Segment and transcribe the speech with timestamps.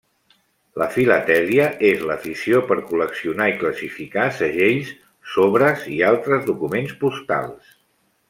[0.81, 4.89] La filatèlia és l'afició per col·leccionar i classificar segells,
[5.35, 7.71] sobres i altres documents postals.